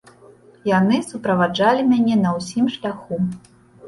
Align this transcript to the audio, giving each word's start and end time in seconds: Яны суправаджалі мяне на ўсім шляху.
Яны 0.69 0.97
суправаджалі 1.09 1.81
мяне 1.91 2.15
на 2.21 2.31
ўсім 2.39 2.65
шляху. 2.77 3.21